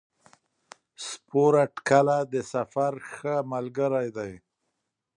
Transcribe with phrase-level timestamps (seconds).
[1.07, 4.33] سپوره ټکله د سفر ښه ملګری دی.